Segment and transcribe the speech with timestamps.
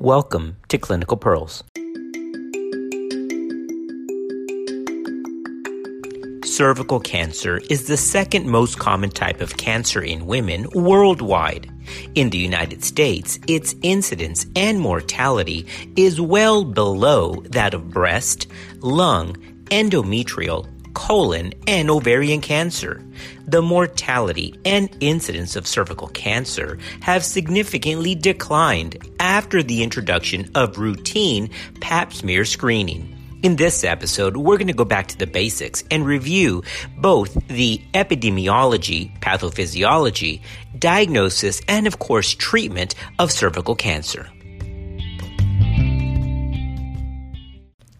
[0.00, 1.62] Welcome to Clinical Pearls.
[6.42, 11.70] Cervical cancer is the second most common type of cancer in women worldwide.
[12.14, 15.66] In the United States, its incidence and mortality
[15.96, 18.46] is well below that of breast,
[18.78, 19.36] lung,
[19.66, 20.66] endometrial,
[21.00, 23.02] colon, and ovarian cancer.
[23.46, 31.48] The mortality and incidence of cervical cancer have significantly declined after the introduction of routine
[31.80, 33.16] pap smear screening.
[33.42, 36.62] In this episode, we're going to go back to the basics and review
[36.98, 40.42] both the epidemiology, pathophysiology,
[40.78, 44.28] diagnosis, and of course, treatment of cervical cancer.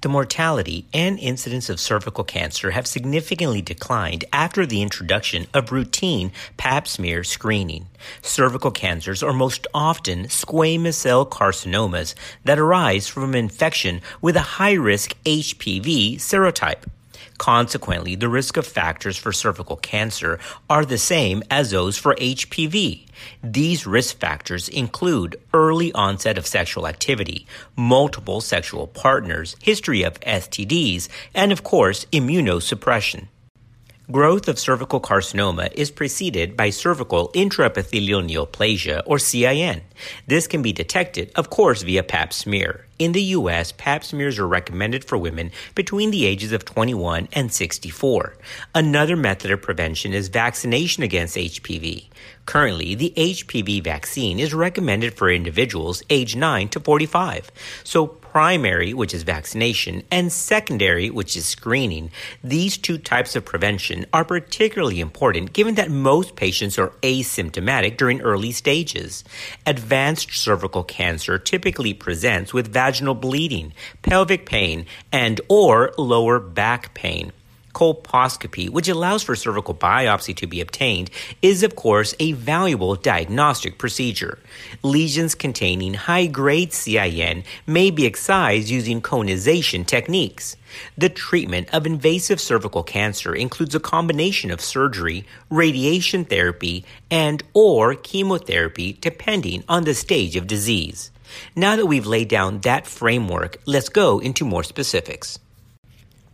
[0.02, 6.32] The mortality and incidence of cervical cancer have significantly declined after the introduction of routine
[6.56, 7.86] pap smear screening.
[8.22, 14.72] Cervical cancers are most often squamous cell carcinomas that arise from infection with a high
[14.72, 16.86] risk HPV serotype.
[17.40, 20.38] Consequently, the risk of factors for cervical cancer
[20.68, 23.06] are the same as those for HPV.
[23.42, 31.08] These risk factors include early onset of sexual activity, multiple sexual partners, history of STDs,
[31.34, 33.28] and of course, immunosuppression.
[34.10, 39.82] Growth of cervical carcinoma is preceded by cervical intraepithelial neoplasia, or CIN.
[40.26, 42.86] This can be detected, of course, via pap smear.
[42.98, 47.52] In the U.S., pap smears are recommended for women between the ages of 21 and
[47.52, 48.36] 64.
[48.74, 52.08] Another method of prevention is vaccination against HPV.
[52.46, 57.52] Currently, the HPV vaccine is recommended for individuals age 9 to 45.
[57.84, 62.10] So, primary, which is vaccination, and secondary, which is screening,
[62.44, 68.20] these two types of prevention are particularly important given that most patients are asymptomatic during
[68.20, 69.24] early stages.
[69.66, 77.32] Advanced cervical cancer typically presents with vaginal bleeding, pelvic pain, and or lower back pain
[77.72, 81.10] colposcopy, which allows for cervical biopsy to be obtained,
[81.42, 84.38] is of course a valuable diagnostic procedure.
[84.82, 90.56] Lesions containing high grade CIN may be excised using conization techniques.
[90.96, 97.94] The treatment of invasive cervical cancer includes a combination of surgery, radiation therapy, and or
[97.94, 101.10] chemotherapy depending on the stage of disease.
[101.54, 105.38] Now that we've laid down that framework, let's go into more specifics.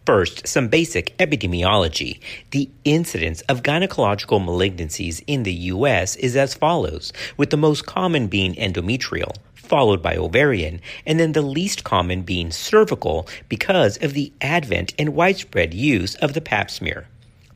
[0.07, 2.21] First, some basic epidemiology.
[2.53, 6.15] The incidence of gynecological malignancies in the U.S.
[6.15, 11.43] is as follows, with the most common being endometrial, followed by ovarian, and then the
[11.43, 17.09] least common being cervical because of the advent and widespread use of the pap smear.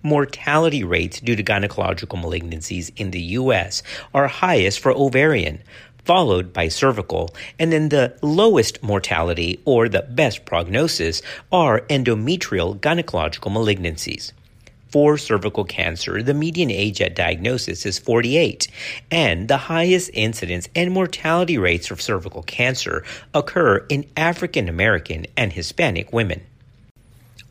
[0.02, 3.84] Mortality rates due to gynecological malignancies in the U.S.
[4.12, 5.62] are highest for ovarian,
[6.10, 11.22] followed by cervical, and then the lowest mortality or the best prognosis
[11.52, 14.32] are endometrial gynecological malignancies.
[14.88, 18.66] For cervical cancer, the median age at diagnosis is 48,
[19.12, 25.52] and the highest incidence and mortality rates for cervical cancer occur in African American and
[25.52, 26.40] Hispanic women.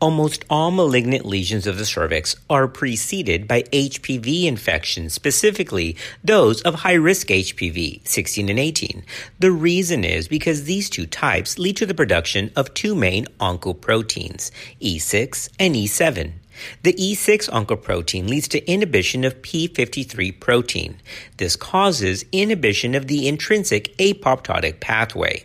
[0.00, 5.94] Almost all malignant lesions of the cervix are preceded by HPV infections, specifically
[6.24, 9.04] those of high risk HPV, 16 and 18.
[9.40, 14.50] The reason is because these two types lead to the production of two main oncoproteins,
[14.80, 16.32] E6 and E7.
[16.82, 20.96] The E6 oncoprotein leads to inhibition of P53 protein.
[21.36, 25.44] This causes inhibition of the intrinsic apoptotic pathway.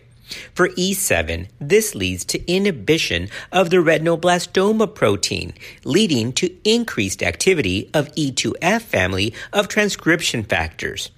[0.54, 5.54] For E7, this leads to inhibition of the retinoblastoma protein,
[5.84, 11.10] leading to increased activity of E2F family of transcription factors.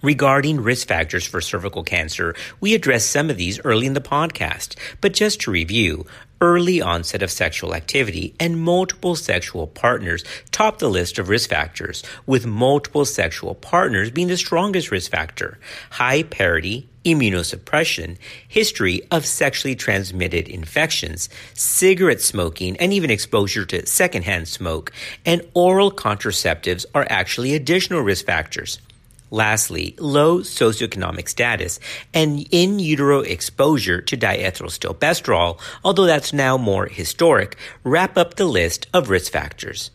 [0.00, 4.76] Regarding risk factors for cervical cancer, we addressed some of these early in the podcast,
[5.00, 6.06] but just to review,
[6.40, 10.22] early onset of sexual activity and multiple sexual partners
[10.52, 15.58] top the list of risk factors, with multiple sexual partners being the strongest risk factor.
[15.90, 24.46] High parity, immunosuppression, history of sexually transmitted infections, cigarette smoking, and even exposure to secondhand
[24.46, 24.92] smoke,
[25.26, 28.78] and oral contraceptives are actually additional risk factors.
[29.30, 31.78] Lastly, low socioeconomic status
[32.14, 38.86] and in utero exposure to diethylstilbestrol, although that's now more historic, wrap up the list
[38.94, 39.90] of risk factors.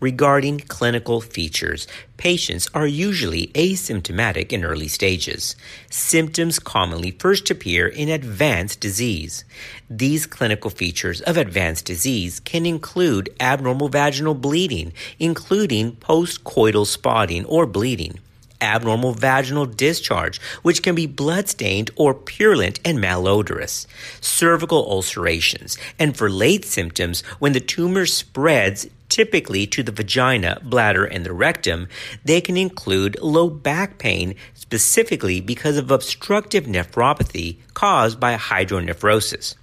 [0.00, 1.88] Regarding clinical features,
[2.18, 5.56] patients are usually asymptomatic in early stages.
[5.90, 9.44] Symptoms commonly first appear in advanced disease.
[9.90, 17.66] These clinical features of advanced disease can include abnormal vaginal bleeding, including postcoital spotting or
[17.66, 18.20] bleeding
[18.60, 23.86] abnormal vaginal discharge, which can be bloodstained or purulent and malodorous,
[24.20, 31.04] cervical ulcerations, and for late symptoms, when the tumor spreads typically to the vagina, bladder,
[31.04, 31.88] and the rectum,
[32.24, 39.54] they can include low back pain, specifically because of obstructive nephropathy caused by hydronephrosis.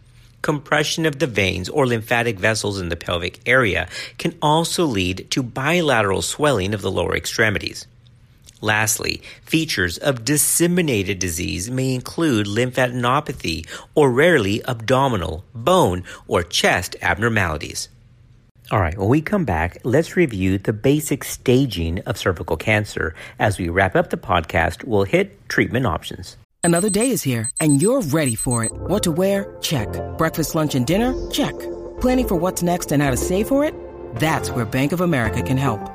[0.42, 3.88] Compression of the veins or lymphatic vessels in the pelvic area
[4.18, 7.88] can also lead to bilateral swelling of the lower extremities.
[8.66, 17.90] Lastly, features of disseminated disease may include lymphadenopathy or rarely abdominal, bone, or chest abnormalities.
[18.72, 23.14] All right, when we come back, let's review the basic staging of cervical cancer.
[23.38, 26.36] As we wrap up the podcast, we'll hit treatment options.
[26.64, 28.72] Another day is here, and you're ready for it.
[28.74, 29.58] What to wear?
[29.62, 29.90] Check.
[30.18, 31.14] Breakfast, lunch, and dinner?
[31.30, 31.54] Check.
[32.02, 33.76] Planning for what's next and how to save for it?
[34.16, 35.95] That's where Bank of America can help.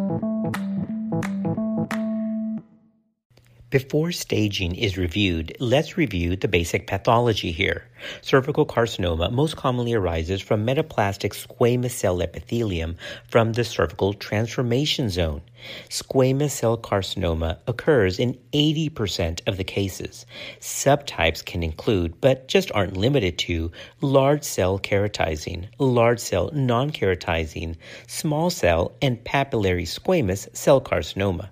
[3.71, 7.85] Before staging is reviewed, let's review the basic pathology here.
[8.21, 12.97] Cervical carcinoma most commonly arises from metaplastic squamous cell epithelium
[13.29, 15.41] from the cervical transformation zone.
[15.87, 20.25] Squamous cell carcinoma occurs in 80% of the cases.
[20.59, 23.71] Subtypes can include, but just aren't limited to,
[24.01, 31.51] large cell keratinizing, large cell non keratinizing, small cell, and papillary squamous cell carcinoma.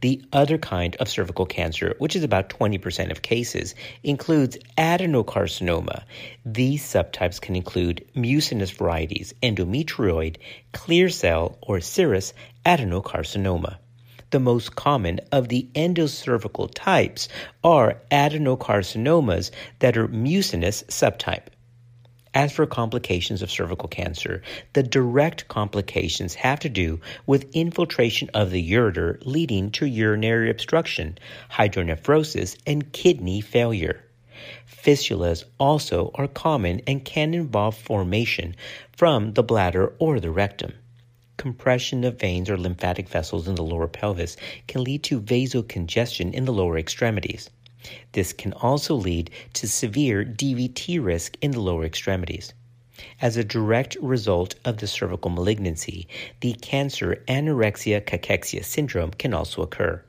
[0.00, 6.02] The other kind of cervical cancer, which is about 20% of cases, includes adenocarcinoma.
[6.44, 10.36] These subtypes can include mucinous varieties, endometrioid,
[10.72, 12.32] clear cell, or serous
[12.66, 13.76] adenocarcinoma.
[14.30, 17.28] The most common of the endocervical types
[17.62, 21.51] are adenocarcinomas that are mucinous subtype.
[22.34, 24.40] As for complications of cervical cancer,
[24.72, 31.18] the direct complications have to do with infiltration of the ureter leading to urinary obstruction,
[31.50, 34.02] hydronephrosis, and kidney failure.
[34.66, 38.56] Fistulas also are common and can involve formation
[38.96, 40.72] from the bladder or the rectum.
[41.36, 46.46] Compression of veins or lymphatic vessels in the lower pelvis can lead to vasocongestion in
[46.46, 47.50] the lower extremities.
[48.12, 52.52] This can also lead to severe DVT risk in the lower extremities.
[53.20, 56.06] As a direct result of the cervical malignancy,
[56.40, 60.02] the cancer anorexia cachexia syndrome can also occur.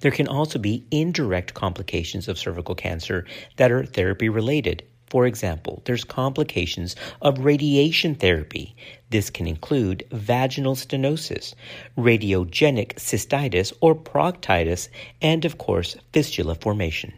[0.00, 3.24] There can also be indirect complications of cervical cancer
[3.56, 8.76] that are therapy related, for example, there's complications of radiation therapy.
[9.10, 11.54] This can include vaginal stenosis,
[11.98, 14.88] radiogenic cystitis or proctitis,
[15.20, 17.12] and of course, fistula formation.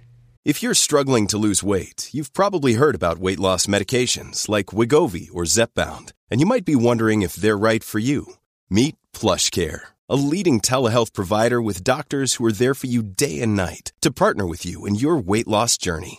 [0.45, 5.29] If you're struggling to lose weight, you've probably heard about weight loss medications like Wegovy
[5.33, 8.27] or Zepbound, and you might be wondering if they're right for you.
[8.69, 13.55] Meet PlushCare, a leading telehealth provider with doctors who are there for you day and
[13.55, 16.19] night to partner with you in your weight loss journey.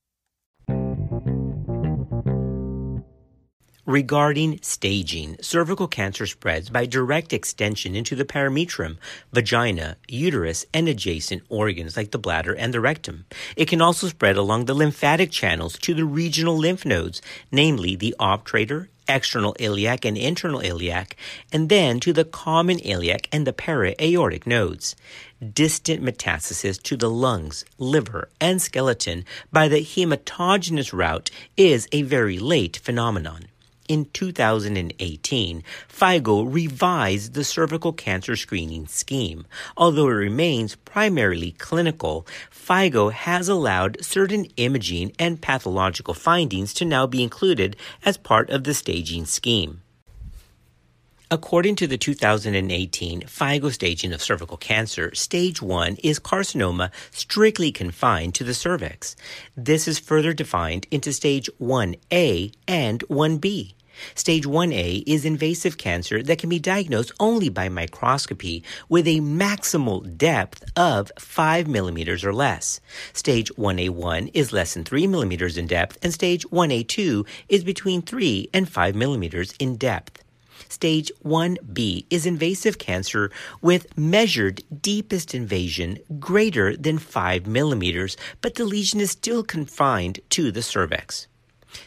[3.87, 8.97] Regarding staging, cervical cancer spreads by direct extension into the parametrium,
[9.33, 13.25] vagina, uterus, and adjacent organs like the bladder and the rectum.
[13.55, 18.13] It can also spread along the lymphatic channels to the regional lymph nodes, namely the
[18.19, 21.15] obturator, external iliac and internal iliac,
[21.51, 24.95] and then to the common iliac and the para-aortic nodes.
[25.41, 32.37] Distant metastasis to the lungs, liver, and skeleton by the hematogenous route is a very
[32.37, 33.47] late phenomenon
[33.91, 39.45] in 2018, FIGO revised the cervical cancer screening scheme.
[39.75, 47.05] Although it remains primarily clinical, FIGO has allowed certain imaging and pathological findings to now
[47.05, 49.81] be included as part of the staging scheme.
[51.29, 58.35] According to the 2018 FIGO staging of cervical cancer, stage 1 is carcinoma strictly confined
[58.35, 59.17] to the cervix.
[59.55, 63.73] This is further defined into stage 1A and 1B.
[64.15, 70.17] Stage 1A is invasive cancer that can be diagnosed only by microscopy with a maximal
[70.17, 72.79] depth of 5 millimeters or less.
[73.13, 78.49] Stage 1A1 is less than 3 millimeters in depth, and stage 1A2 is between 3
[78.53, 80.23] and 5 millimeters in depth.
[80.69, 83.31] Stage 1B is invasive cancer
[83.61, 90.51] with measured deepest invasion greater than 5 millimeters, but the lesion is still confined to
[90.51, 91.27] the cervix.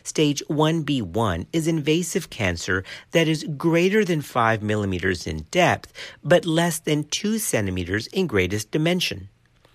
[0.02, 6.78] Stage 1B1 is invasive cancer that is greater than 5 millimeters in depth, but less
[6.78, 9.28] than 2 centimeters in greatest dimension.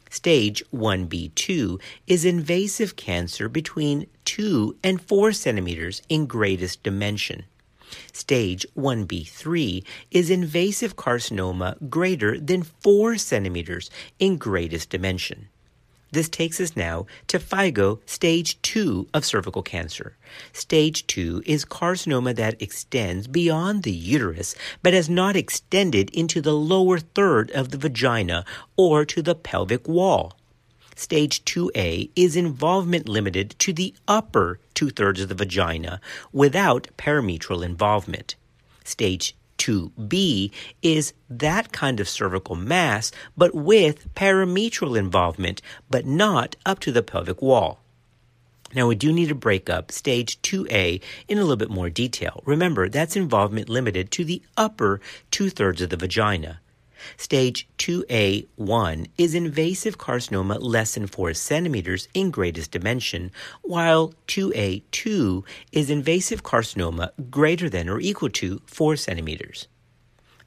[0.10, 7.46] Stage 1B2 is invasive cancer between 2 and 4 centimeters in greatest dimension.
[8.12, 15.50] Stage 1B3 is invasive carcinoma greater than 4 centimeters in greatest dimension.
[16.12, 20.18] This takes us now to FIGO stage 2 of cervical cancer.
[20.54, 26.56] Stage 2 is carcinoma that extends beyond the uterus but has not extended into the
[26.56, 28.44] lower third of the vagina
[28.76, 30.36] or to the pelvic wall.
[30.96, 36.02] Stage 2A is involvement limited to the upper two thirds of the vagina
[36.34, 38.36] without parametrial involvement.
[38.84, 40.52] Stage 2B
[40.82, 47.04] is that kind of cervical mass, but with parametrial involvement, but not up to the
[47.04, 47.80] pelvic wall.
[48.74, 52.44] Now, we do need to break up stage 2A in a little bit more detail.
[52.46, 55.02] Remember, that's involvement limited to the upper
[55.32, 56.60] two thirds of the vagina.
[57.18, 65.90] Stage 2A1 is invasive carcinoma less than 4 centimeters in greatest dimension, while 2A2 is
[65.90, 69.68] invasive carcinoma greater than or equal to 4 centimeters.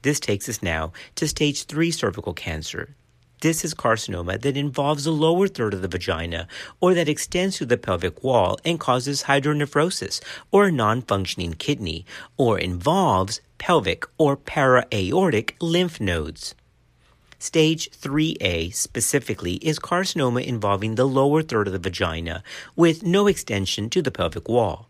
[0.03, 2.97] This takes us now to stage 3 cervical cancer.
[3.43, 6.47] This is carcinoma that involves the lower third of the vagina
[6.81, 10.21] or that extends to the pelvic wall and causes hydronephrosis
[10.53, 12.07] or a non functioning kidney
[12.37, 16.55] or involves pelvic or para-aortic lymph nodes.
[17.41, 22.45] Stage 3A specifically is carcinoma involving the lower third of the vagina
[22.77, 24.89] with no extension to the pelvic wall.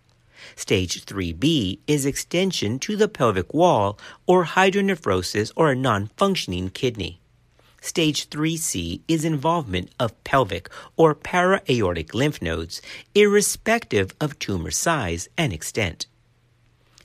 [0.57, 7.22] Stage 3B is extension to the pelvic wall or hydronephrosis or a non functioning kidney.
[7.83, 12.81] Stage 3C is involvement of pelvic or para-aortic lymph nodes,
[13.13, 16.07] irrespective of tumor size and extent.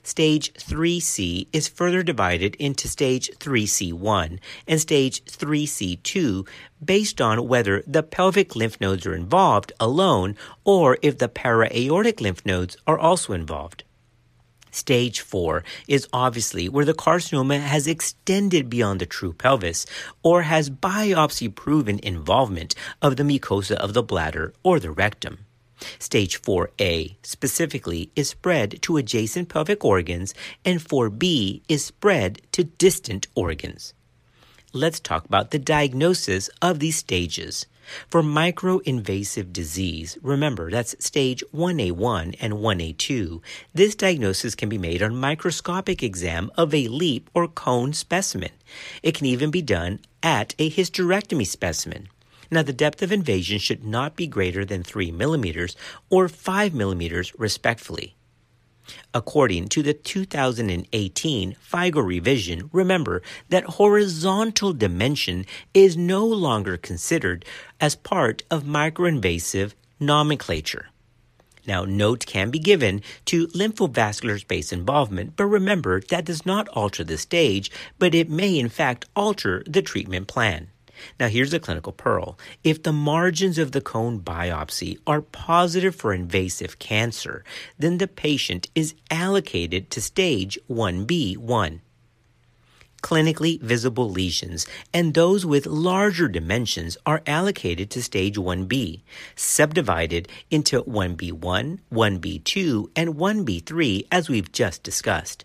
[0.04, 6.46] Stage 3C is further divided into Stage 3C1 and Stage 3C2
[6.82, 12.46] based on whether the pelvic lymph nodes are involved alone or if the para-aortic lymph
[12.46, 13.82] nodes are also involved.
[14.70, 19.86] Stage 4 is obviously where the carcinoma has extended beyond the true pelvis
[20.22, 25.38] or has biopsy proven involvement of the mucosa of the bladder or the rectum.
[25.98, 30.34] Stage 4A specifically is spread to adjacent pelvic organs,
[30.64, 33.94] and 4B is spread to distant organs.
[34.72, 37.66] Let's talk about the diagnosis of these stages.
[38.08, 43.40] For microinvasive disease, remember that's stage 1A1 and 1A2.
[43.72, 48.50] This diagnosis can be made on microscopic exam of a LEEP or cone specimen.
[49.02, 52.08] It can even be done at a hysterectomy specimen.
[52.50, 55.76] Now, the depth of invasion should not be greater than 3 millimeters
[56.08, 58.14] or 5 millimeters, respectively.
[59.14, 67.44] According to the 2018 FIGO revision, remember that horizontal dimension is no longer considered
[67.80, 70.88] as part of microinvasive nomenclature.
[71.66, 77.04] Now, note can be given to lymphovascular space involvement, but remember that does not alter
[77.04, 80.68] the stage, but it may in fact alter the treatment plan.
[81.18, 82.38] Now, here's a clinical pearl.
[82.64, 87.44] If the margins of the cone biopsy are positive for invasive cancer,
[87.78, 91.80] then the patient is allocated to stage 1B1
[93.02, 99.02] clinically visible lesions, and those with larger dimensions are allocated to stage 1B,
[99.36, 105.44] subdivided into 1B1, 1B2, and 1B3 as we've just discussed.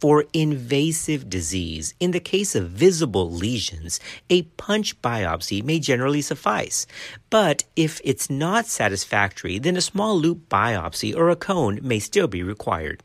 [0.00, 6.86] For invasive disease, in the case of visible lesions, a punch biopsy may generally suffice.
[7.28, 12.28] But if it's not satisfactory, then a small loop biopsy or a cone may still
[12.28, 13.02] be required.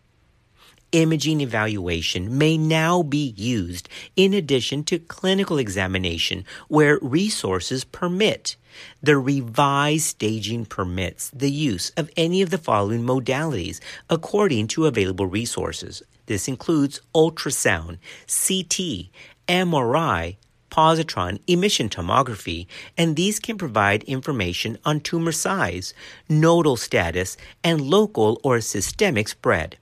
[0.94, 8.56] Imaging evaluation may now be used in addition to clinical examination where resources permit.
[9.04, 15.28] The revised staging permits the use of any of the following modalities according to available
[15.28, 16.02] resources.
[16.26, 19.10] This includes ultrasound, CT,
[19.48, 20.38] MRI,
[20.72, 22.68] positron emission tomography,
[22.98, 25.94] and these can provide information on tumor size,
[26.28, 29.78] nodal status, and local or systemic spread.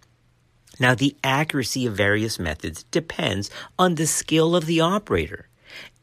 [0.80, 5.48] Now, the accuracy of various methods depends on the skill of the operator.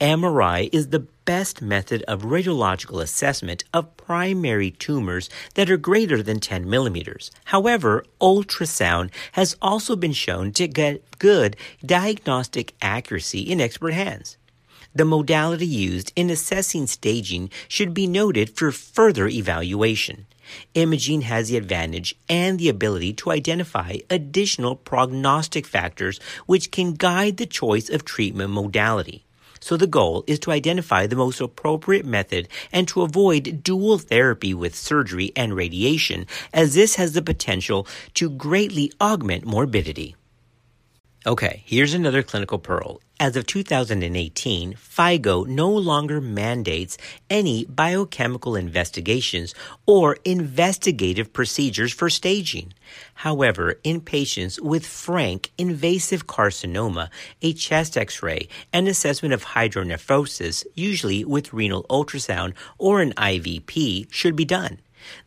[0.01, 6.41] MRI is the best method of radiological assessment of primary tumors that are greater than
[6.41, 7.31] 10 millimeters.
[7.45, 14.37] However, ultrasound has also been shown to get good diagnostic accuracy in expert hands.
[14.93, 20.27] The modality used in assessing staging should be noted for further evaluation.
[20.75, 27.37] Imaging has the advantage and the ability to identify additional prognostic factors which can guide
[27.37, 29.25] the choice of treatment modality.
[29.61, 34.55] So the goal is to identify the most appropriate method and to avoid dual therapy
[34.55, 40.17] with surgery and radiation, as this has the potential to greatly augment morbidity.
[41.27, 43.03] Okay, here's another clinical pearl.
[43.19, 46.97] As of 2018, FIGO no longer mandates
[47.29, 52.73] any biochemical investigations or investigative procedures for staging.
[53.13, 57.11] However, in patients with frank invasive carcinoma,
[57.43, 64.11] a chest x ray and assessment of hydronephrosis, usually with renal ultrasound or an IVP,
[64.11, 64.79] should be done.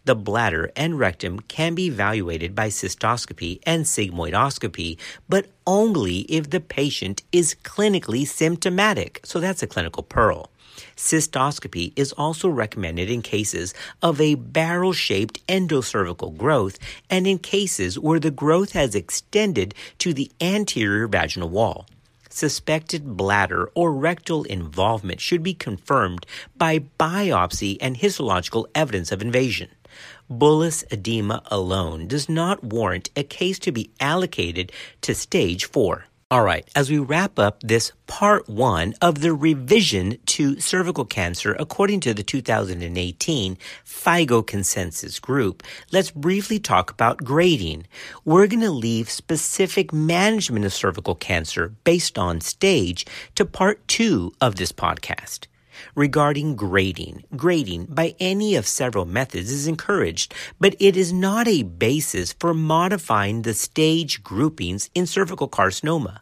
[0.05, 6.59] The bladder and rectum can be evaluated by cystoscopy and sigmoidoscopy, but only if the
[6.59, 9.21] patient is clinically symptomatic.
[9.23, 10.49] So that's a clinical pearl.
[10.95, 17.99] Cystoscopy is also recommended in cases of a barrel shaped endocervical growth and in cases
[17.99, 21.85] where the growth has extended to the anterior vaginal wall
[22.33, 26.25] suspected bladder or rectal involvement should be confirmed
[26.57, 29.69] by biopsy and histological evidence of invasion.
[30.29, 34.71] Bullous edema alone does not warrant a case to be allocated
[35.01, 36.05] to stage 4.
[36.31, 41.55] All right, as we wrap up this part one of the revision to cervical cancer
[41.59, 45.61] according to the 2018 FIGO consensus group,
[45.91, 47.85] let's briefly talk about grading.
[48.25, 54.33] We're going to leave specific management of cervical cancer based on stage to part two
[54.41, 55.47] of this podcast
[55.95, 57.23] regarding grading.
[57.35, 62.53] Grading by any of several methods is encouraged, but it is not a basis for
[62.53, 66.19] modifying the stage groupings in cervical carcinoma.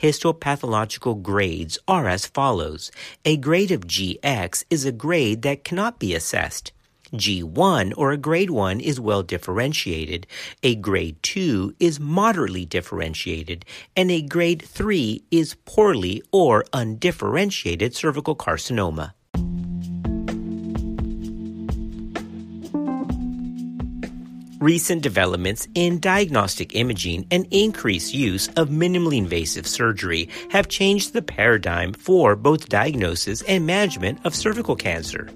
[0.00, 2.90] Histopathological grades are as follows.
[3.24, 6.72] A grade of GX is a grade that cannot be assessed.
[7.12, 10.26] G1 or a grade 1 is well differentiated,
[10.62, 13.64] a grade 2 is moderately differentiated,
[13.96, 19.12] and a grade 3 is poorly or undifferentiated cervical carcinoma.
[24.60, 31.22] Recent developments in diagnostic imaging and increased use of minimally invasive surgery have changed the
[31.22, 35.30] paradigm for both diagnosis and management of cervical cancer.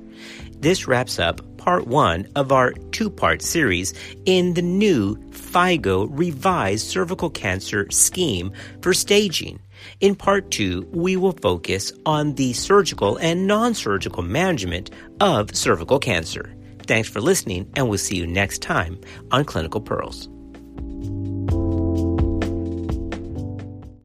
[0.59, 3.95] This wraps up part one of our two part series
[4.27, 9.61] in the new FIGO revised cervical cancer scheme for staging.
[10.01, 16.01] In part two, we will focus on the surgical and non surgical management of cervical
[16.01, 16.53] cancer.
[16.87, 20.29] Thanks for listening, and we'll see you next time on Clinical Pearls.